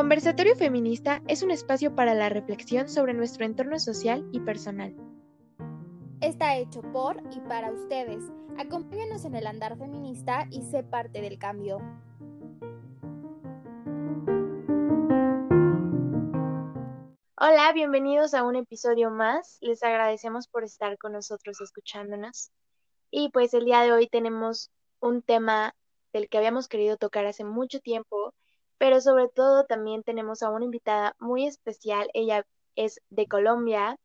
[0.00, 4.96] Conversatorio Feminista es un espacio para la reflexión sobre nuestro entorno social y personal.
[6.22, 8.24] Está hecho por y para ustedes.
[8.56, 11.80] Acompáñanos en el andar feminista y sé parte del cambio.
[17.36, 19.58] Hola, bienvenidos a un episodio más.
[19.60, 22.50] Les agradecemos por estar con nosotros escuchándonos.
[23.10, 24.70] Y pues el día de hoy tenemos
[25.00, 25.74] un tema
[26.14, 28.32] del que habíamos querido tocar hace mucho tiempo
[28.80, 32.08] pero sobre todo también tenemos a una invitada muy especial.
[32.14, 32.46] Ella
[32.76, 33.98] es de Colombia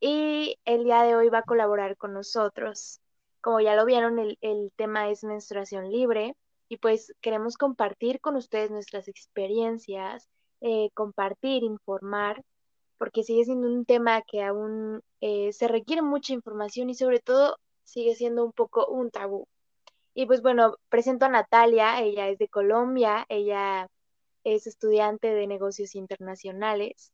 [0.00, 3.00] y el día de hoy va a colaborar con nosotros.
[3.40, 6.36] Como ya lo vieron, el, tema es menstruación libre
[6.68, 10.28] y pues queremos compartir con ustedes nuestras experiencias,
[10.60, 12.44] eh, compartir, informar,
[12.98, 17.56] porque sigue siendo un tema que aún eh, se requiere mucha información y sobre todo
[17.84, 19.48] sigue siendo un poco un tabú.
[20.14, 23.88] Y pues bueno, presento a Natalia, ella es de Colombia, ella
[24.44, 27.12] es estudiante de negocios internacionales.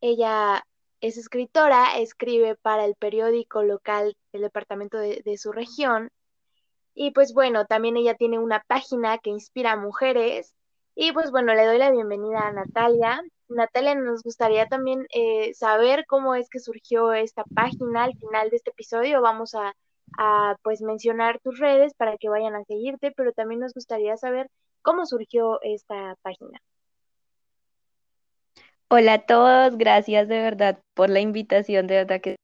[0.00, 0.64] Ella
[1.00, 6.10] es escritora, escribe para el periódico local del departamento de, su región.
[6.94, 10.54] Y pues bueno, también ella tiene una página que inspira a mujeres.
[10.94, 13.22] Y pues bueno, le doy la bienvenida a Natalia.
[13.48, 18.04] Natalia, nos gustaría también eh, saber cómo es que surgió esta página.
[18.04, 19.74] Al final de este episodio vamos a,
[20.18, 24.48] a pues mencionar tus redes para que vayan a seguirte, pero también nos gustaría saber
[24.82, 26.58] ¿Cómo surgió esta página?
[28.88, 32.36] Hola a todos, gracias de verdad por la invitación, de verdad que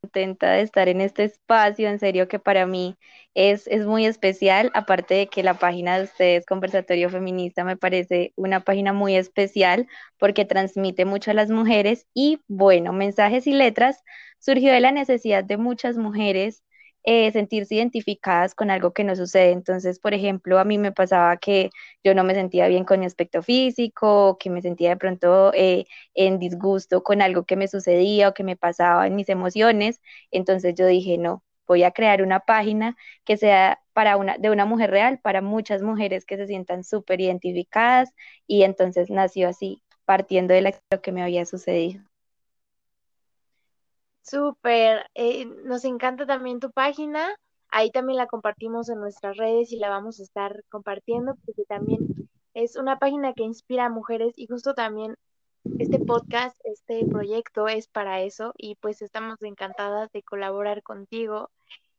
[0.00, 2.96] contenta de estar en este espacio, en serio que para mí
[3.34, 8.32] es, es muy especial, aparte de que la página de ustedes, Conversatorio Feminista, me parece
[8.36, 14.02] una página muy especial porque transmite mucho a las mujeres y bueno, mensajes y letras
[14.40, 16.64] surgió de la necesidad de muchas mujeres
[17.04, 19.52] eh, sentirse identificadas con algo que no sucede.
[19.52, 21.70] Entonces, por ejemplo, a mí me pasaba que
[22.04, 25.86] yo no me sentía bien con mi aspecto físico, que me sentía de pronto eh,
[26.14, 30.00] en disgusto con algo que me sucedía o que me pasaba en mis emociones.
[30.30, 34.64] Entonces yo dije, no, voy a crear una página que sea para una, de una
[34.66, 38.12] mujer real, para muchas mujeres que se sientan súper identificadas
[38.46, 42.09] y entonces nació así, partiendo de lo que me había sucedido.
[44.22, 47.34] Súper, eh, nos encanta también tu página,
[47.68, 52.06] ahí también la compartimos en nuestras redes y la vamos a estar compartiendo porque también
[52.54, 55.16] es una página que inspira a mujeres y justo también
[55.78, 61.50] este podcast, este proyecto es para eso y pues estamos encantadas de colaborar contigo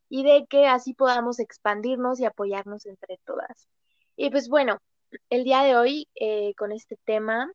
[0.10, 3.68] y de que así podamos expandirnos y apoyarnos entre todas.
[4.16, 4.78] Y pues bueno,
[5.30, 7.52] el día de hoy eh, con este tema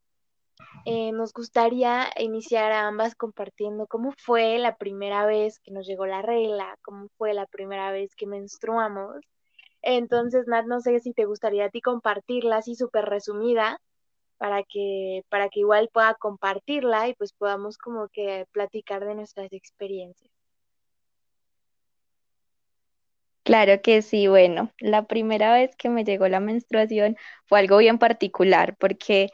[0.84, 6.06] eh, nos gustaría iniciar a ambas compartiendo cómo fue la primera vez que nos llegó
[6.06, 9.20] la regla, cómo fue la primera vez que menstruamos.
[9.82, 13.80] Entonces, Nat, no sé si te gustaría a ti compartirla así súper resumida
[14.38, 19.52] para que, para que igual pueda compartirla y pues podamos como que platicar de nuestras
[19.52, 20.30] experiencias.
[23.44, 27.98] Claro que sí, bueno, la primera vez que me llegó la menstruación fue algo bien
[27.98, 29.30] particular porque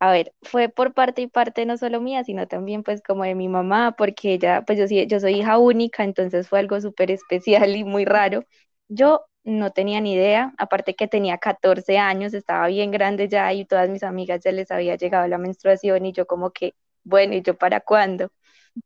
[0.00, 3.34] a ver, fue por parte y parte no solo mía, sino también pues como de
[3.34, 7.74] mi mamá, porque ella, pues yo, yo soy hija única, entonces fue algo súper especial
[7.76, 8.44] y muy raro.
[8.88, 13.64] Yo no tenía ni idea, aparte que tenía 14 años, estaba bien grande ya y
[13.64, 16.74] todas mis amigas ya les había llegado la menstruación y yo como que,
[17.04, 18.30] bueno, ¿y yo para cuándo?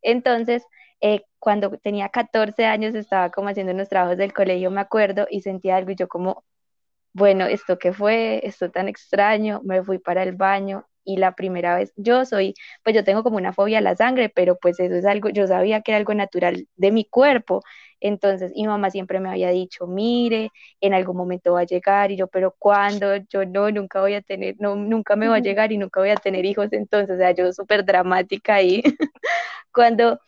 [0.02, 0.64] Entonces,
[1.00, 5.42] eh, cuando tenía 14 años estaba como haciendo unos trabajos del colegio, me acuerdo, y
[5.42, 6.44] sentía algo y yo como,
[7.12, 8.40] bueno, ¿esto qué fue?
[8.46, 12.54] Esto tan extraño, me fui para el baño y la primera vez, yo soy,
[12.84, 15.46] pues yo tengo como una fobia a la sangre, pero pues eso es algo, yo
[15.46, 17.62] sabía que era algo natural de mi cuerpo.
[18.00, 22.16] Entonces, mi mamá siempre me había dicho, mire, en algún momento va a llegar, y
[22.16, 23.16] yo, pero ¿cuándo?
[23.30, 26.10] Yo no, nunca voy a tener, no, nunca me va a llegar y nunca voy
[26.10, 28.82] a tener hijos, entonces, o sea, yo súper dramática ahí.
[29.72, 30.20] Cuando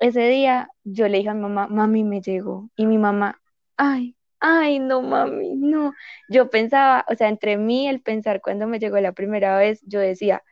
[0.00, 3.40] ese día yo le dije a mi mamá, mami, me llegó, y mi mamá,
[3.76, 5.94] ay, ay, no mami, no.
[6.28, 10.00] Yo pensaba, o sea, entre mí el pensar cuando me llegó la primera vez, yo
[10.00, 10.42] decía,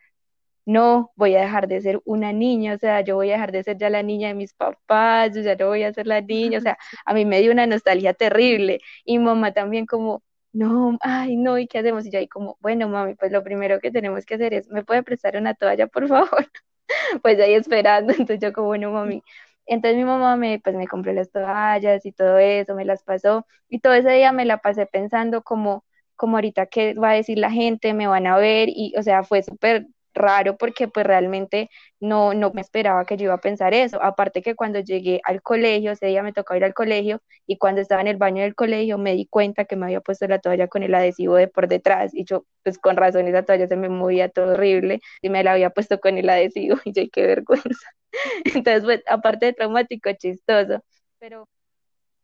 [0.65, 3.63] no, voy a dejar de ser una niña, o sea, yo voy a dejar de
[3.63, 6.59] ser ya la niña de mis papás, yo ya no voy a ser la niña,
[6.59, 10.23] o sea, a mí me dio una nostalgia terrible y mamá también como,
[10.53, 12.05] no, ay, no, ¿y qué hacemos?
[12.05, 14.83] Y yo ahí como, bueno, mami, pues lo primero que tenemos que hacer es, ¿me
[14.83, 16.47] puede prestar una toalla, por favor?
[17.23, 19.23] pues ahí esperando, entonces yo como, bueno, mami,
[19.67, 23.45] entonces mi mamá me, pues me compró las toallas y todo eso, me las pasó.
[23.69, 25.85] Y todo ese día me la pasé pensando como,
[26.15, 28.69] como ahorita qué va a decir la gente, me van a ver.
[28.69, 29.87] Y, o sea, fue súper
[30.17, 31.69] raro porque pues realmente
[31.99, 34.01] no, no me esperaba que yo iba a pensar eso.
[34.01, 37.81] Aparte que cuando llegué al colegio, ese día me tocaba ir al colegio y cuando
[37.81, 40.67] estaba en el baño del colegio me di cuenta que me había puesto la toalla
[40.67, 43.89] con el adhesivo de por detrás y yo pues con razón esa toalla se me
[43.89, 47.89] movía todo horrible y me la había puesto con el adhesivo y yo qué vergüenza.
[48.55, 50.83] Entonces, pues, aparte de traumático, chistoso,
[51.19, 51.47] pero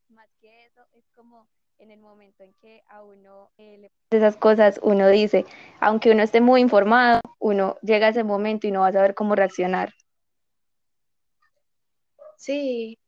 [0.10, 1.48] más que eso es como
[1.78, 5.45] en el momento en que a uno eh, le esas cosas, uno dice,
[5.80, 9.16] aunque uno esté muy informado, uno llega a ese momento y no va a saber
[9.16, 9.92] cómo reaccionar.
[12.38, 13.00] Sí.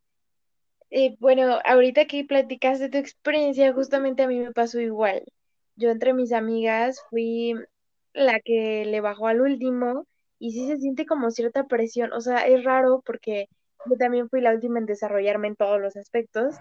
[1.19, 5.23] Bueno, ahorita que platicaste tu experiencia, justamente a mí me pasó igual.
[5.75, 7.53] Yo entre mis amigas fui
[8.13, 10.05] la que le bajó al último
[10.39, 12.13] y sí se siente como cierta presión.
[12.13, 13.47] O sea, es raro porque
[13.89, 16.55] yo también fui la última en desarrollarme en todos los aspectos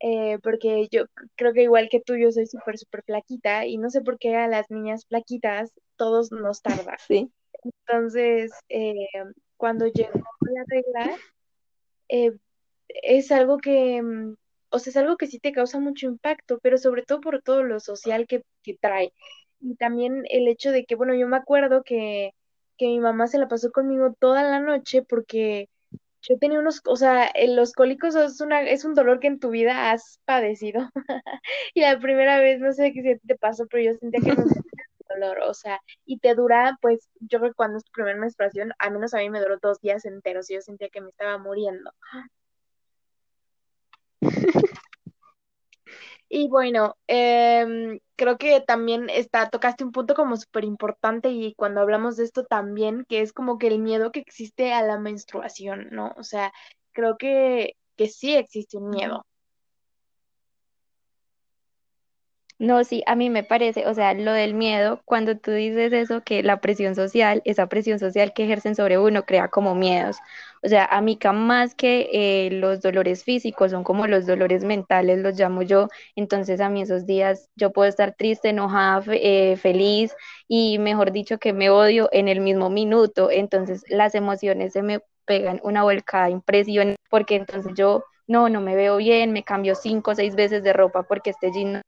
[0.00, 1.04] eh, porque yo
[1.36, 4.36] creo que igual que tú, yo soy súper, súper flaquita y no sé por qué
[4.36, 6.96] a las niñas flaquitas todos nos tarda.
[7.08, 7.30] Sí.
[7.64, 8.94] Entonces, eh,
[9.56, 11.16] cuando llegó la regla,
[12.08, 12.32] eh,
[12.88, 14.34] es algo que, mm,
[14.70, 17.62] o sea, es algo que sí te causa mucho impacto, pero sobre todo por todo
[17.62, 19.12] lo social que, que trae.
[19.60, 22.32] Y también el hecho de que, bueno, yo me acuerdo que,
[22.78, 25.68] que mi mamá se la pasó conmigo toda la noche porque
[26.28, 29.50] yo tenía unos, o sea, los cólicos es, una, es un dolor que en tu
[29.50, 30.90] vida has padecido.
[31.74, 34.44] y la primera vez, no sé qué te pasó, pero yo sentía que no
[35.08, 38.72] dolor, o sea, y te dura, pues, yo creo que cuando es tu primera menstruación,
[38.78, 41.38] al menos a mí me duró dos días enteros y yo sentía que me estaba
[41.38, 41.90] muriendo.
[46.28, 51.80] Y bueno, em, creo que también está, tocaste un punto como súper importante y cuando
[51.80, 55.88] hablamos de esto también, que es como que el miedo que existe a la menstruación,
[55.92, 56.12] ¿no?
[56.16, 56.52] O sea,
[56.92, 59.24] creo que, que sí existe un miedo.
[62.58, 66.22] No, sí, a mí me parece, o sea, lo del miedo, cuando tú dices eso,
[66.24, 70.16] que la presión social, esa presión social que ejercen sobre uno crea como miedos.
[70.62, 75.18] O sea, a mí más que eh, los dolores físicos, son como los dolores mentales,
[75.18, 75.88] los llamo yo.
[76.16, 80.14] Entonces a mí esos días yo puedo estar triste, enojada, eh, feliz
[80.48, 83.30] y mejor dicho que me odio en el mismo minuto.
[83.30, 88.74] Entonces las emociones se me pegan una volcada impresión porque entonces yo no, no me
[88.76, 91.82] veo bien, me cambio cinco o seis veces de ropa porque este jean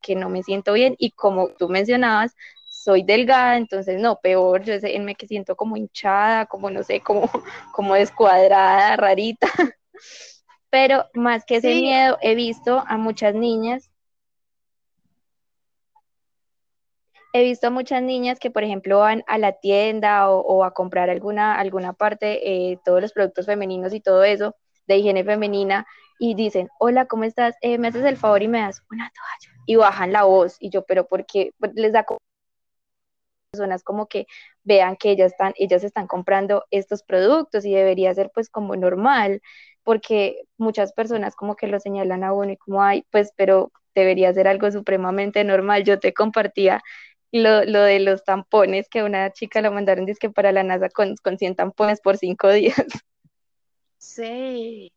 [0.00, 2.34] que no me siento bien y como tú mencionabas,
[2.68, 7.00] soy delgada, entonces no, peor, yo sé, me que siento como hinchada, como no sé,
[7.00, 7.22] como,
[7.72, 9.48] como descuadrada, rarita.
[10.70, 13.90] Pero más que ese miedo, he visto a muchas niñas,
[17.32, 21.10] he visto a muchas niñas que, por ejemplo, van a la tienda o, a comprar
[21.10, 24.56] alguna, alguna parte, eh, todos los productos femeninos y todo eso,
[24.86, 25.86] de higiene femenina,
[26.18, 27.56] y dicen, hola, ¿cómo estás?
[27.60, 29.47] Eh, ¿Me haces el favor y me das una toalla?
[29.68, 32.06] Y bajan la voz y yo, pero porque pues, les da
[33.50, 34.26] personas como que
[34.64, 39.42] vean que ellas están, ellas están comprando estos productos y debería ser pues como normal,
[39.82, 44.32] porque muchas personas como que lo señalan a uno y como, ay, pues, pero debería
[44.32, 45.84] ser algo supremamente normal.
[45.84, 46.80] Yo te compartía
[47.30, 51.14] lo, lo de los tampones, que una chica lo mandaron, dice para la NASA con,
[51.22, 52.74] con 100 tampones por cinco días.
[54.00, 54.92] Sí.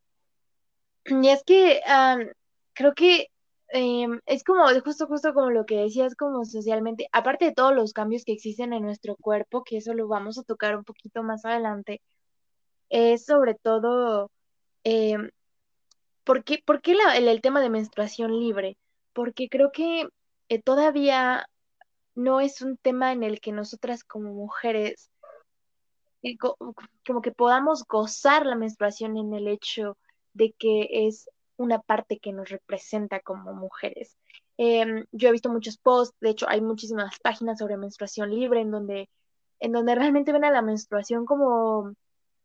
[1.05, 1.81] Y es que
[2.73, 3.30] creo que
[3.73, 7.93] Em, es como, justo, justo como lo que decías, como socialmente, aparte de todos los
[7.93, 11.45] cambios que existen en nuestro cuerpo, que eso lo vamos a tocar un poquito más
[11.45, 12.01] adelante,
[12.89, 14.31] es sobre todo,
[14.83, 15.17] eh,
[16.25, 16.63] ¿por qué,
[17.15, 18.77] el, tema de menstruación libre?
[19.13, 20.07] Porque creo que
[20.49, 21.47] eh, todavía
[22.15, 25.09] no es un tema en el que nosotras como mujeres,
[26.23, 29.97] eh, como que podamos gozar la menstruación en el hecho
[30.33, 31.29] de que es
[31.61, 34.17] una parte que nos representa como mujeres.
[34.57, 38.71] Em, yo he visto muchos posts, de hecho hay muchísimas páginas sobre menstruación libre en
[38.71, 39.09] donde,
[39.59, 41.93] en donde realmente ven a la menstruación como,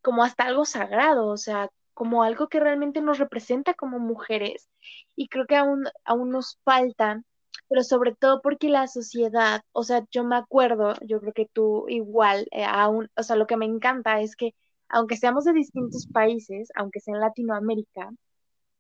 [0.02, 4.68] como hasta algo sagrado, o sea, como algo que realmente nos representa como mujeres.
[5.16, 7.22] Y creo que aún, aún nos falta,
[7.68, 11.86] pero sobre todo porque la sociedad, o sea, yo me acuerdo, yo creo que tú
[11.88, 14.54] igual, eh, aún, o sea, lo que me encanta es que
[14.88, 18.10] aunque seamos de distintos países, aunque sea en Latinoamérica,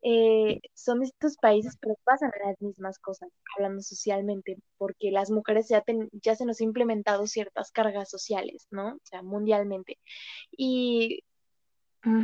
[0.08, 5.82] eh, son estos países, pero pasan las mismas cosas, hablando socialmente, porque las mujeres ya,
[6.12, 8.94] ya se nos han implementado ciertas cargas sociales, ¿no?
[8.94, 9.98] O sea, mundialmente.
[10.52, 11.24] Y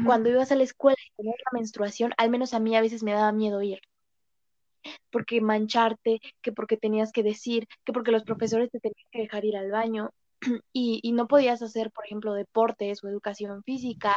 [0.06, 3.02] cuando ibas a la escuela y tenías la menstruación, al menos a mí a veces
[3.02, 3.80] me daba miedo ir.
[5.10, 9.44] Porque mancharte, que porque tenías que decir, que porque los profesores te tenían que dejar
[9.44, 10.10] ir al baño
[10.72, 14.16] y, y no podías hacer, por ejemplo, deportes o educación física.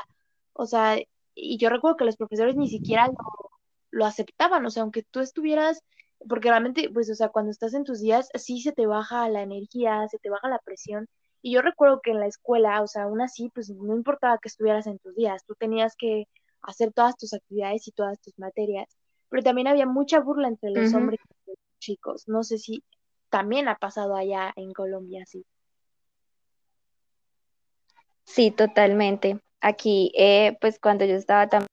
[0.53, 0.97] O sea,
[1.33, 3.54] y yo recuerdo que los profesores ni siquiera lo,
[3.95, 5.81] lo aceptaban, o sea, aunque tú estuvieras,
[6.29, 9.41] porque realmente, pues, o sea, cuando estás en tus días, sí se te baja la
[9.41, 11.07] energía, se te baja la presión,
[11.41, 14.49] Y yo recuerdo que en la escuela, o sea, aún así, pues no importaba que
[14.49, 16.25] estuvieras en tus días, tú tenías que
[16.61, 18.87] hacer todas tus actividades y todas tus materias,
[19.29, 22.27] pero también había mucha burla entre los hombres y los chicos.
[22.27, 22.83] No sé si
[23.29, 25.45] también ha pasado allá en Colombia, sí.
[28.25, 29.39] Sí, totalmente.
[29.61, 31.69] Aquí, eh, pues cuando yo estaba también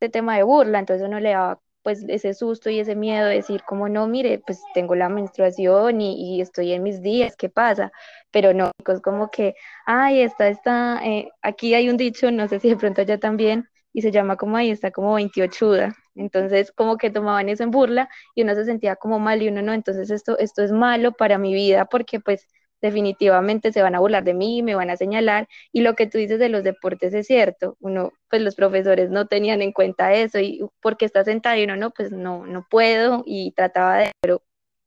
[0.00, 3.36] este tema de burla, entonces uno le daba pues ese susto y ese miedo de
[3.36, 7.92] decir como no, mire, pues tengo la menstruación y, estoy en mis días, ¿qué pasa?
[8.32, 9.54] Pero no, es como que,
[9.86, 13.68] ay, esta está, eh, aquí hay un dicho, no sé si de pronto allá también,
[13.92, 15.70] y se llama como ahí está como 28
[16.16, 19.62] entonces como que tomaban eso en burla y uno se sentía como mal y uno
[19.62, 22.46] no, entonces esto, esto es malo para mi vida porque pues
[22.80, 26.18] definitivamente se van a burlar de mí, me van a señalar y lo que tú
[26.18, 30.38] dices de los deportes es cierto, uno, pues los profesores no tenían en cuenta eso
[30.38, 34.42] y porque está sentado y uno no, pues no, no puedo y trataba de, pero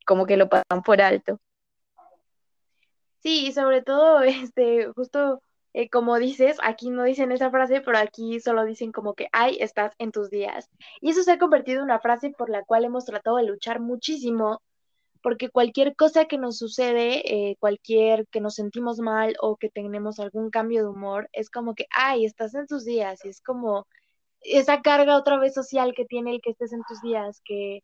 [0.05, 1.39] como que lo pasan por alto.
[3.21, 5.41] Sí, y sobre todo, este, justo
[5.73, 9.57] eh, como dices, aquí no dicen esa frase, pero aquí solo dicen como que, ay,
[9.59, 10.69] estás en tus días.
[10.99, 13.79] Y eso se ha convertido en una frase por la cual hemos tratado de luchar
[13.79, 14.61] muchísimo
[15.21, 20.19] porque cualquier cosa que nos sucede, eh, cualquier que nos sentimos mal o que tenemos
[20.19, 23.87] algún cambio de humor, es como que, ay, estás en tus días, y es como
[24.41, 27.81] esa carga otra vez social que tiene el que estés en tus días, que,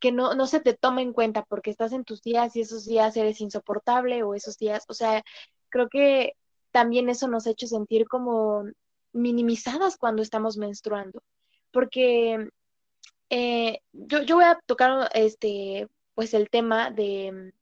[0.00, 2.86] que no, no se te toma en cuenta porque estás en tus días y esos
[2.86, 5.22] días eres insoportable o esos días, o sea,
[5.68, 6.34] creo que
[6.72, 8.64] también eso nos ha hecho sentir como
[9.12, 11.22] minimizadas cuando estamos menstruando,
[11.72, 12.48] porque
[13.28, 15.88] eh, yo, yo voy a tocar este
[16.20, 17.54] pues el tema de,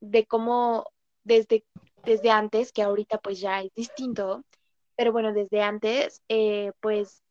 [0.00, 0.86] de cómo
[1.22, 1.66] desde,
[2.02, 4.42] desde antes, que ahorita pues ya es distinto,
[4.96, 7.22] pero bueno, desde antes, eh, pues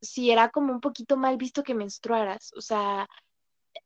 [0.00, 2.54] sí era como un poquito mal visto que menstruaras.
[2.56, 3.06] O sea,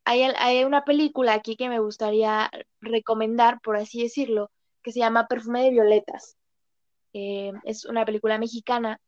[0.04, 2.48] hay, hay, una película aquí que me gustaría
[2.80, 6.36] recomendar, por así decirlo, que se llama Perfume de Violetas.
[7.14, 9.00] Eh, es una película mexicana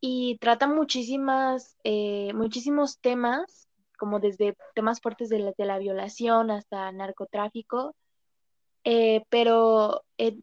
[0.00, 3.68] y trata muchísimas, eh, muchísimos temas
[4.00, 7.94] como desde temas fuertes de la, de la violación hasta narcotráfico,
[8.82, 10.38] eh, pero eh,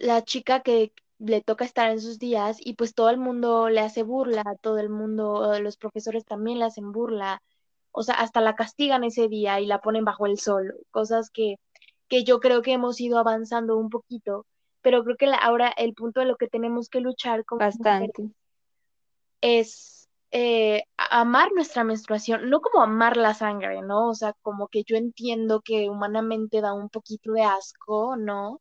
[0.00, 3.80] la chica que le toca estar en sus días y pues todo el mundo le
[3.80, 7.40] hace burla, todo el mundo, los profesores también le hacen burla,
[7.92, 11.60] o sea, hasta la castigan ese día y la ponen bajo el sol, cosas que,
[12.08, 14.44] que yo creo que hemos ido avanzando un poquito,
[14.80, 18.32] pero creo que ahora el punto de lo que tenemos que luchar con bastante.
[19.40, 20.01] es
[20.32, 24.08] eh, amar nuestra menstruación, no como amar la sangre, ¿no?
[24.08, 28.60] O sea, como que yo entiendo que humanamente da un poquito de asco, ¿no?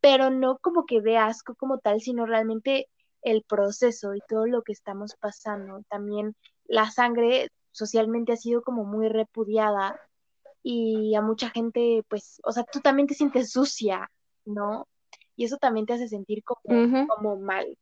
[0.00, 2.88] Pero no como que de asco como tal, sino realmente
[3.22, 5.82] el proceso y todo lo que estamos pasando.
[5.88, 6.36] También
[6.66, 10.00] la sangre socialmente ha sido como muy repudiada
[10.62, 14.08] y a mucha gente, pues, o sea, tú también te sientes sucia,
[14.44, 14.86] ¿no?
[15.34, 17.76] Y eso también te hace sentir como, como mal.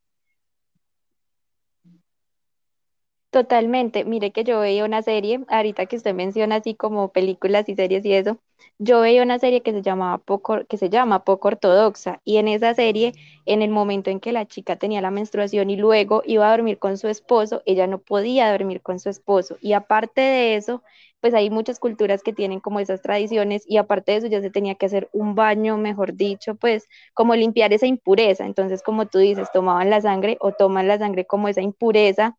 [3.31, 4.05] Totalmente.
[4.07, 8.03] Mire que yo veía una serie, ahorita que usted menciona así como películas y series
[8.07, 8.39] y eso,
[8.79, 12.49] yo veía una serie que se llamaba poco, que se llama Poco Ortodoxa, y en
[12.49, 13.13] esa serie,
[13.45, 16.79] en el momento en que la chica tenía la menstruación y luego iba a dormir
[16.79, 19.59] con su esposo, ella no podía dormir con su esposo.
[19.61, 20.83] Y aparte de eso,
[21.21, 24.51] pues hay muchas culturas que tienen como esas tradiciones, y aparte de eso ya se
[24.51, 28.47] tenía que hacer un baño, mejor dicho, pues como limpiar esa impureza.
[28.47, 32.37] Entonces, como tú dices, tomaban la sangre o toman la sangre como esa impureza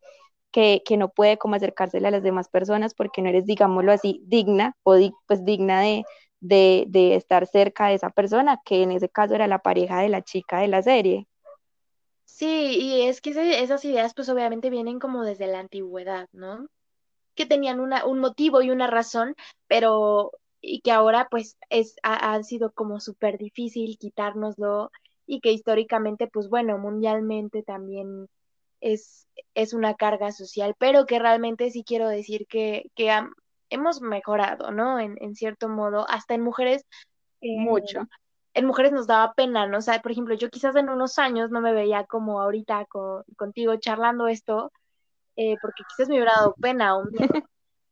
[0.51, 4.75] que, no puede como acercársele a las demás personas porque no eres, digámoslo así, digna
[4.84, 6.03] o pues digna de,
[6.39, 10.24] de, estar cerca de esa persona, que en ese caso era la pareja de la
[10.24, 11.27] chica de la serie.
[12.25, 16.68] Sí, y es que esas ideas pues obviamente vienen como desde la antigüedad, ¿no?
[17.36, 19.36] Que tenían una, un motivo y una razón,
[19.68, 24.91] pero y que ahora pues es, ha, ha sido como súper difícil quitárnoslo
[25.25, 28.27] y que históricamente pues bueno, mundialmente también
[28.81, 33.12] es, es una carga social, pero que realmente sí quiero decir que, que
[33.69, 35.00] hemos mejorado, ¿no?
[35.00, 36.86] En, en, cierto modo, hasta en mujeres.
[37.41, 38.07] Eh, Mucho.
[38.53, 39.77] En mujeres nos daba pena, ¿no?
[39.77, 42.88] O sea, por ejemplo, yo quizás en unos años no me veía como ahorita
[43.38, 44.71] contigo charlando esto,
[45.36, 47.43] eh, porque quizás me hubiera dado pena o miedo.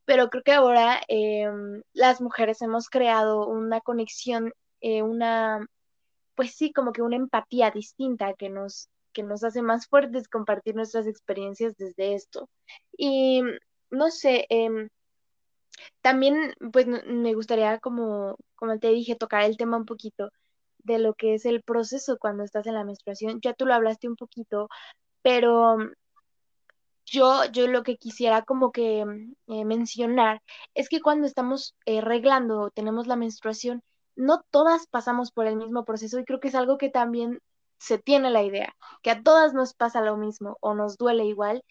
[0.05, 5.65] pero creo que ahora em, las mujeres hemos creado una conexión, eh, una,
[6.35, 10.75] pues sí, como que una empatía distinta que nos, que nos hace más fuertes compartir
[10.75, 12.49] nuestras experiencias desde esto.
[12.95, 13.41] Y
[13.89, 14.89] no sé, em,
[16.01, 20.29] también pues me gustaría, como, como te dije, tocar el tema un poquito
[20.79, 23.39] de lo que es el proceso cuando estás en la menstruación.
[23.41, 24.69] Ya tú lo hablaste un poquito,
[25.23, 25.77] pero
[27.05, 29.01] yo, yo lo que quisiera como que
[29.47, 30.41] eh, mencionar
[30.75, 33.81] es que cuando estamos eh, reglando o tenemos la menstruación,
[34.15, 37.39] no todas pasamos por el mismo proceso y creo que es algo que también
[37.77, 41.63] se tiene la idea, que a todas nos pasa lo mismo o nos duele igual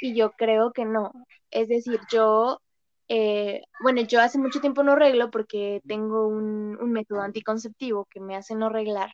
[0.00, 1.12] y yo creo que no.
[1.50, 2.60] Es decir, yo,
[3.08, 8.36] eh, bueno, yo hace mucho tiempo no reglo porque tengo un, método anticonceptivo que me
[8.36, 9.10] hace no reglar,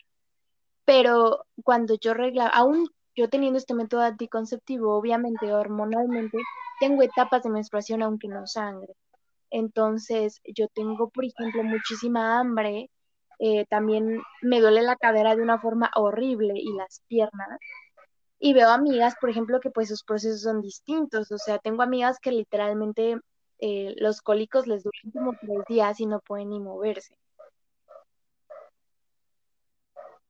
[0.85, 6.39] pero cuando yo reglaba, aún yo teniendo este método anticonceptivo, obviamente hormonalmente,
[6.81, 8.95] tengo etapas de menstruación aunque no sangre.
[9.51, 12.91] Entonces, yo tengo, por ejemplo, muchísima hambre,
[13.41, 17.59] eh, también me duele la cadera de una forma horrible y las piernas.
[18.39, 21.33] Y veo amigas, por ejemplo, que pues sus procesos son distintos.
[21.33, 23.19] O sea, tengo amigas que literalmente
[23.59, 27.15] eh, los cólicos les duran como tres días y no pueden ni moverse.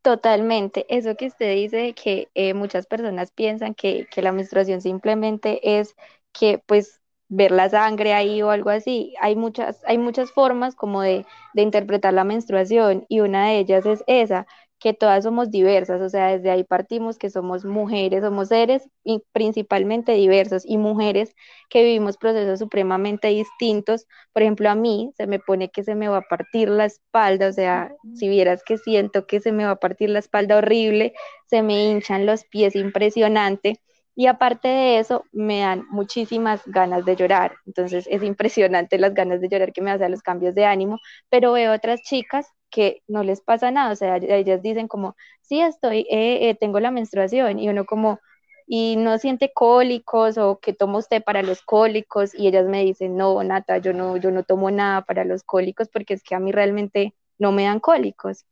[0.02, 0.86] Totalmente.
[0.88, 5.96] Eso que usted dice que eh, muchas personas piensan que, que la menstruación simplemente es
[6.32, 6.99] que pues
[7.30, 9.14] ver la sangre ahí o algo así.
[9.20, 13.86] Hay muchas, hay muchas formas como de, de interpretar la menstruación y una de ellas
[13.86, 14.46] es esa,
[14.78, 19.22] que todas somos diversas, o sea, desde ahí partimos que somos mujeres, somos seres y
[19.32, 21.34] principalmente diversos y mujeres
[21.68, 24.06] que vivimos procesos supremamente distintos.
[24.32, 27.48] Por ejemplo, a mí se me pone que se me va a partir la espalda,
[27.48, 31.12] o sea, si vieras que siento que se me va a partir la espalda horrible,
[31.46, 33.80] se me hinchan los pies impresionante.
[34.16, 37.56] Y aparte de eso, me dan muchísimas ganas de llorar.
[37.66, 40.98] Entonces es impresionante las ganas de llorar que me hacen los cambios de ánimo,
[41.28, 45.60] pero veo otras chicas que no les pasa nada, o sea, ellas dicen como, sí,
[45.60, 48.20] estoy, eh, eh, tengo la menstruación, y uno como,
[48.66, 53.16] y no siente cólicos, o que toma usted para los cólicos, y ellas me dicen,
[53.16, 56.40] no, Nata, yo no, yo no tomo nada para los cólicos, porque es que a
[56.40, 58.46] mí realmente no me dan cólicos.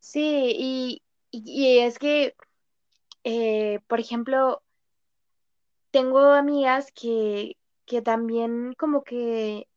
[0.00, 2.34] Sí, y, y, es que,
[3.24, 4.62] eh, por ejemplo,
[5.90, 9.68] tengo amigas que, que también como que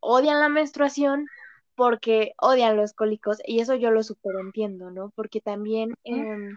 [0.00, 1.26] odian la menstruación
[1.74, 5.10] porque odian los cólicos y eso yo lo súper entiendo, ¿no?
[5.14, 6.54] Porque también em,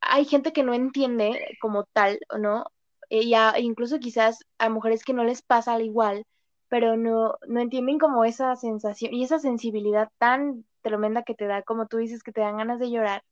[0.00, 2.66] hay gente que no entiende como tal, ¿no?
[3.10, 6.24] E ya, incluso quizás a mujeres que no les pasa al igual,
[6.68, 11.62] pero no, no entienden como esa sensación y esa sensibilidad tan tremenda que te da,
[11.62, 13.22] como tú dices, que te dan ganas de llorar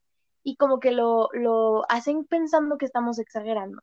[0.42, 3.80] y como que lo, lo hacen pensando que estamos exagerando,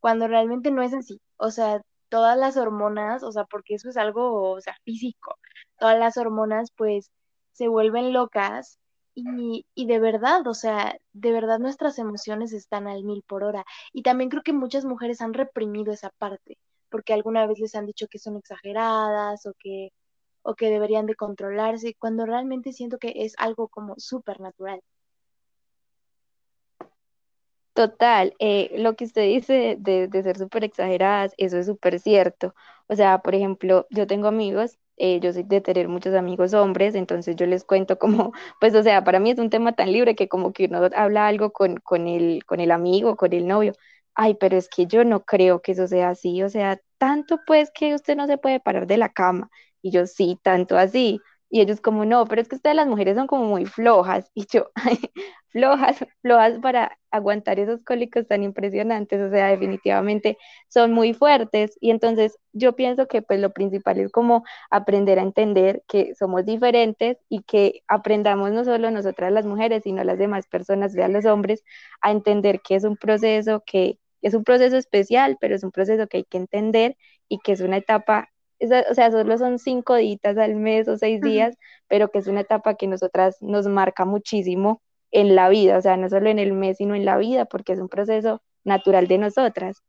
[0.00, 1.20] cuando realmente no es así.
[1.38, 5.36] O sea, todas las hormonas, o sea, porque eso es algo, o sea, físico,
[5.78, 7.10] todas las hormonas pues
[7.52, 8.78] se vuelven locas
[9.14, 13.64] y, y, de verdad, o sea, de verdad nuestras emociones están al mil por hora.
[13.92, 16.58] Y también creo que muchas mujeres han reprimido esa parte,
[16.90, 19.90] porque alguna vez les han dicho que son exageradas o que,
[20.42, 24.80] o que deberían de controlarse, cuando realmente siento que es algo como súper natural.
[27.76, 32.54] Total, eh, lo que usted dice de, ser súper exageradas, eso es súper cierto.
[32.88, 36.94] O sea, por ejemplo, yo tengo amigos, eh, yo soy de tener muchos amigos hombres,
[36.94, 40.14] entonces yo les cuento como, pues, o sea, para mí es un tema tan libre
[40.16, 43.74] que como que uno habla algo con, con el, con el amigo, con el novio.
[44.14, 47.70] Ay, pero es que yo no creo que eso sea así, o sea, tanto pues
[47.70, 49.50] que usted no se puede parar de la cama.
[49.82, 51.20] Y yo sí, tanto así.
[51.48, 54.30] Y ellos como, no, pero es que ustedes las mujeres son como muy flojas.
[54.34, 54.70] Y yo,
[55.48, 59.20] flojas, flojas para aguantar esos cólicos tan impresionantes.
[59.20, 61.76] O sea, definitivamente son muy fuertes.
[61.80, 66.44] Y entonces yo pienso que pues lo principal es como aprender a entender que somos
[66.44, 71.24] diferentes y que aprendamos no solo nosotras las mujeres, sino las demás personas, vean los
[71.26, 71.62] hombres,
[72.00, 76.06] a entender que es un proceso que es un proceso especial, pero es un proceso
[76.08, 76.96] que hay que entender
[77.28, 81.20] y que es una etapa o sea, solo son cinco días al mes o seis
[81.20, 81.56] días,
[81.88, 85.96] pero que es una etapa que nosotras nos marca muchísimo en la vida, o sea,
[85.96, 89.18] no solo en el mes, sino en la vida, porque es un proceso natural de
[89.18, 89.82] nosotras.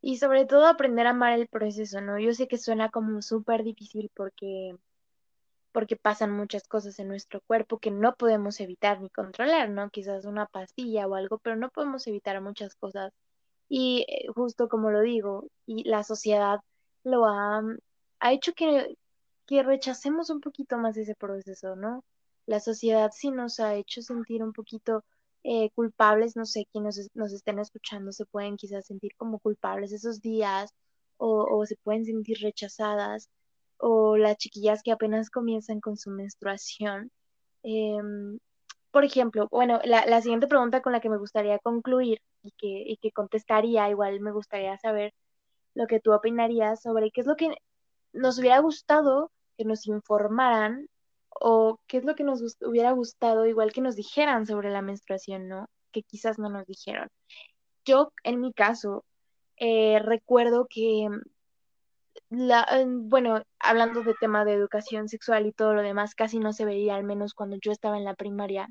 [0.00, 2.18] Y sobre todo aprender a amar el proceso, ¿no?
[2.18, 4.76] Yo sé que suena como súper difícil porque,
[5.72, 9.90] porque pasan muchas cosas en nuestro cuerpo que no podemos evitar ni controlar, ¿no?
[9.90, 13.12] Quizás una pastilla o algo, pero no podemos evitar muchas cosas.
[13.68, 16.60] Y eh, justo como lo digo, y la sociedad
[17.06, 17.62] lo ha,
[18.20, 18.96] ha hecho que,
[19.46, 22.04] que rechacemos un poquito más ese proceso, ¿no?
[22.46, 25.04] La sociedad sí nos ha hecho sentir un poquito
[25.44, 30.20] eh, culpables, no sé, quienes nos, estén escuchando se pueden quizás sentir como culpables esos
[30.20, 30.74] días
[31.18, 33.30] o, se pueden sentir rechazadas
[33.78, 37.10] o las chiquillas que apenas comienzan con su menstruación.
[37.62, 38.38] Em,
[38.90, 42.68] por ejemplo, bueno, la, la, siguiente pregunta con la que me gustaría concluir y que,
[42.86, 45.12] y que contestaría, igual me gustaría saber
[45.76, 47.54] lo que tú opinarías sobre qué es lo que
[48.12, 50.88] nos hubiera gustado que nos informaran
[51.28, 55.48] o qué es lo que nos hubiera gustado igual que nos dijeran sobre la menstruación,
[55.48, 55.68] ¿no?
[55.92, 57.08] Que quizás no nos dijeron.
[57.84, 59.04] yo en mi caso
[59.58, 61.08] eh, recuerdo que
[62.30, 66.64] la, bueno, hablando de tema de educación sexual y todo lo demás, casi no se
[66.64, 68.68] veía, al menos cuando yo estaba en la primaria.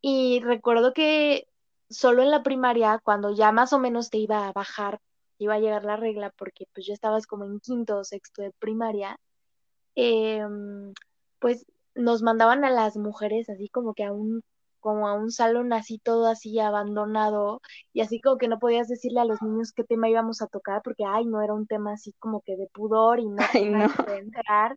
[0.00, 1.48] Y recuerdo que
[1.88, 5.00] solo en la primaria, cuando ya más o menos te iba a bajar,
[5.38, 8.52] iba a llegar la regla, porque pues ya estabas como en quinto o sexto de
[8.52, 9.18] primaria,
[9.94, 10.92] em,
[11.38, 14.42] pues nos mandaban a las mujeres así como que a un
[14.80, 17.60] como a un salón así todo así abandonado
[17.92, 20.80] y así como que no podías decirle a los niños qué tema íbamos a tocar
[20.84, 23.86] porque ay no era un tema así como que de pudor y no, Ay, no.
[24.06, 24.76] entrar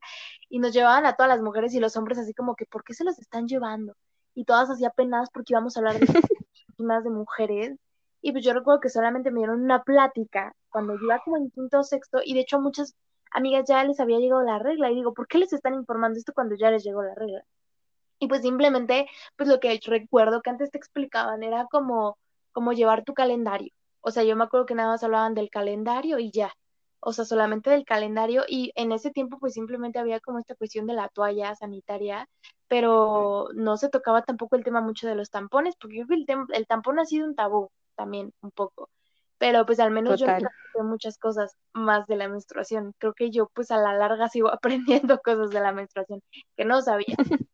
[0.49, 2.95] y nos llevaban a todas las mujeres y los hombres así como que ¿por qué
[2.95, 3.93] se los están llevando?
[4.33, 6.07] Y todas así apenas porque íbamos a hablar de
[6.75, 7.77] temas de mujeres
[8.21, 11.51] y pues yo recuerdo que solamente me dieron una plática cuando yo iba como en
[11.51, 12.95] quinto o sexto y de hecho a muchas
[13.31, 16.33] amigas ya les había llegado la regla y digo, ¿por qué les están informando esto
[16.33, 17.43] cuando ya les llegó la regla?
[18.19, 22.17] Y pues simplemente, pues lo que recuerdo que antes te explicaban era como,
[22.51, 23.71] como llevar tu calendario.
[24.01, 26.53] O sea, yo me acuerdo que nada más hablaban del calendario y ya.
[26.99, 28.43] O sea, solamente del calendario.
[28.47, 32.27] Y en ese tiempo, pues simplemente había como esta cuestión de la toalla sanitaria,
[32.67, 36.33] pero no se tocaba tampoco el tema mucho de los tampones, porque yo creo que
[36.33, 38.89] el, el tampón ha sido un tabú también, un poco.
[39.37, 40.41] Pero pues al menos Total.
[40.41, 42.93] yo sé muchas cosas más de la menstruación.
[42.97, 46.21] Creo que yo pues a la larga sigo aprendiendo cosas de la menstruación
[46.55, 47.17] que no sabía.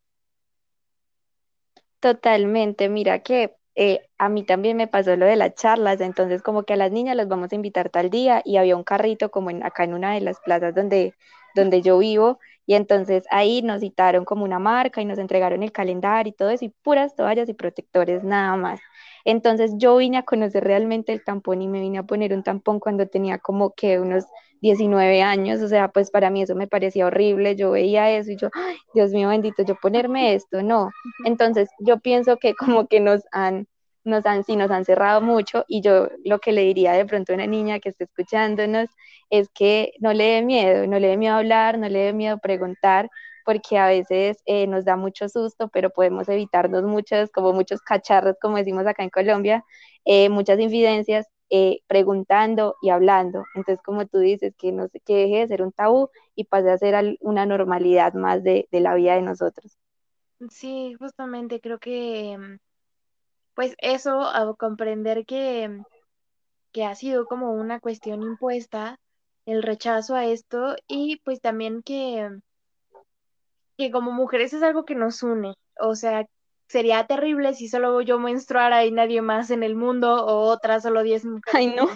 [2.00, 6.62] Totalmente, mira que eh, a mí también me pasó lo de las charlas, entonces como
[6.62, 9.50] que a las niñas las vamos a invitar tal día y había un carrito como
[9.50, 11.16] en, acá en una de las plazas donde,
[11.56, 15.72] donde yo vivo y entonces ahí nos citaron como una marca y nos entregaron el
[15.72, 18.80] calendario y todo eso y puras toallas y protectores nada más.
[19.26, 22.80] Entonces yo vine a conocer realmente el tampón y me vine a poner un tampón
[22.80, 24.26] cuando tenía como que unos
[24.62, 28.38] 19 años, o sea, pues para mí eso me parecía horrible, yo veía eso y
[28.38, 30.90] yo, ay, Dios mío bendito, yo ponerme esto, no.
[31.26, 33.68] Entonces yo pienso que como que nos han,
[34.04, 37.32] nos han, sí, nos han cerrado mucho y yo lo que le diría de pronto
[37.34, 38.90] a una niña que esté escuchándonos
[39.30, 42.38] es que no le dé miedo, no le dé miedo hablar, no le dé miedo
[42.40, 43.10] preguntar,
[43.46, 48.38] porque a veces eh, nos da mucho susto, pero podemos evitarnos muchos, como muchos cacharros,
[48.42, 49.64] como decimos acá en Colombia,
[50.06, 53.44] eh, muchas infidencias eh, preguntando y hablando.
[53.56, 56.78] Entonces, como tú dices, que, no, que deje de ser un tabú y pase a
[56.78, 59.78] ser una normalidad más de, de la vida de nosotros.
[60.50, 62.58] Sí, justamente creo que, mm,
[63.56, 64.26] pues eso,
[64.58, 65.84] comprender que, mm,
[66.72, 69.00] que ha sido como una cuestión impuesta,
[69.46, 72.42] el rechazo a esto y pues también que, mm,
[73.78, 75.56] que como mujeres es algo que nos une.
[75.80, 76.26] O sea,
[76.68, 81.04] sería terrible si solo yo menstruara y nadie más en el mundo o otras solo
[81.04, 81.54] 10 mujeres.
[81.54, 81.88] Ay, no.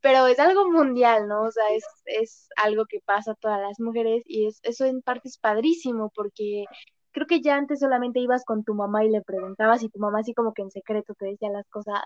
[0.00, 1.42] Pero es algo mundial, ¿no?
[1.42, 5.02] O sea, es, es algo que pasa a todas las mujeres y es, eso en
[5.02, 6.64] parte es padrísimo porque
[7.12, 10.20] creo que ya antes solamente ibas con tu mamá y le preguntabas y tu mamá
[10.20, 12.00] así como que en secreto te decía las cosas,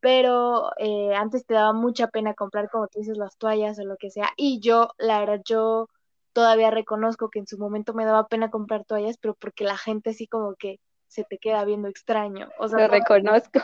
[0.00, 3.96] pero eh, antes te daba mucha pena comprar, como tú dices, las toallas o lo
[3.96, 4.30] que sea.
[4.36, 5.88] Y yo, la verdad, yo
[6.32, 10.10] todavía reconozco que en su momento me daba pena comprar toallas, pero porque la gente
[10.10, 12.48] así como que se te queda viendo extraño.
[12.58, 13.60] O sea, Lo reconozco.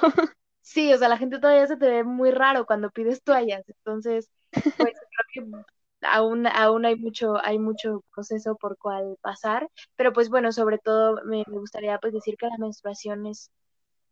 [0.62, 3.62] Sí, o sea, la gente todavía se te ve muy raro cuando pides toallas.
[3.68, 5.64] Entonces, pues creo que
[6.02, 9.68] aún, aún hay mucho, hay mucho proceso por cual pasar.
[9.94, 13.50] Pero pues bueno, sobre todo me, me gustaría pues decir que la menstruación es,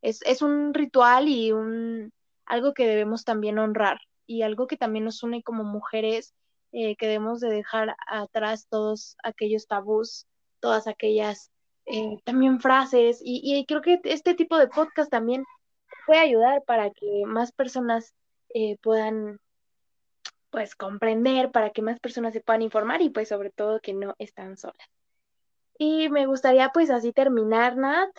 [0.00, 2.12] es, es un ritual y un
[2.46, 6.34] algo que debemos también honrar y algo que también nos une como mujeres,
[6.76, 10.26] eh, que debemos de dejar atrás todos aquellos tabús,
[10.58, 11.52] todas aquellas
[11.86, 15.44] eh, también frases y, creo que este tipo de podcast también
[16.04, 18.12] puede ayudar para que más personas
[18.54, 19.38] eh, puedan
[20.50, 24.16] pues comprender, para que más personas se puedan informar y pues sobre todo que no
[24.18, 24.88] están solas.
[25.78, 28.10] Y me gustaría pues así terminar, Nat.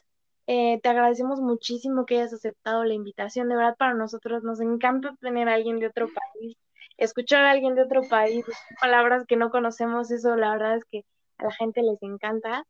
[0.46, 3.50] Te agradecemos muchísimo que hayas aceptado la invitación.
[3.50, 6.56] De verdad, para nosotros nos encanta tener a alguien de otro país,
[6.98, 8.46] escuchar a alguien de otro país,
[8.82, 11.04] palabras que no conocemos, eso la verdad es que
[11.38, 12.64] a la gente les encanta.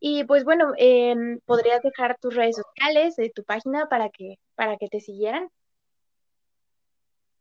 [0.00, 1.14] Y pues bueno, eh,
[1.44, 5.48] podrías dejar tus redes sociales, eh, tu página para que, para que te siguieran.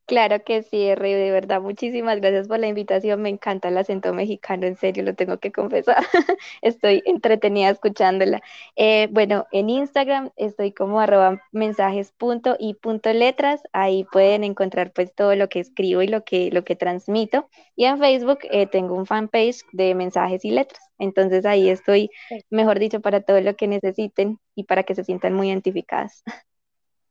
[0.07, 3.21] Claro que sí, R, de verdad, muchísimas gracias por la invitación.
[3.21, 5.97] Me encanta el acento mexicano, en serio, lo tengo que confesar.
[6.61, 8.41] Estoy entretenida escuchándola.
[8.77, 13.61] Eh, bueno, en Instagram estoy como arroba mensajes punto y punto letras.
[13.73, 17.49] Ahí pueden encontrar pues todo lo que escribo y lo que, lo que transmito.
[17.75, 20.81] Y en Facebook eh, tengo un fanpage de mensajes y letras.
[20.99, 22.11] Entonces ahí estoy,
[22.49, 26.23] mejor dicho, para todo lo que necesiten y para que se sientan muy identificadas.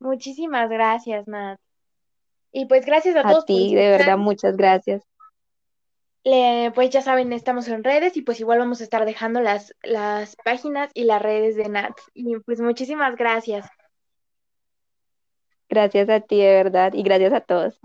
[0.00, 1.60] Muchísimas gracias, Nat.
[2.58, 3.44] Y pues gracias a, a todos.
[3.44, 5.02] ti, de verdad, muchas gracias.
[6.24, 9.74] Le, pues ya saben, estamos en redes y pues igual vamos a estar dejando las,
[9.82, 11.92] las páginas y las redes de Nat.
[12.14, 13.68] Y pues muchísimas gracias.
[15.68, 17.78] Gracias a ti, de verdad, y gracias a todos.